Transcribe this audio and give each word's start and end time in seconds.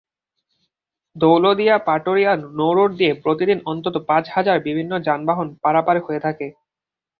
দৌলতদিয়া-পাটুরিয়া 1.15 2.31
নৌরুট 2.57 2.91
দিয়ে 2.97 3.13
প্রতিদিন 3.23 3.57
অন্তত 3.65 3.95
পাঁচ 4.09 4.25
হাজার 4.35 4.57
বিভিন্ন 4.67 4.91
যানবাহন 5.07 5.47
পারাপার 5.63 5.95
হয়ে 6.05 6.23
থাকে। 6.25 6.47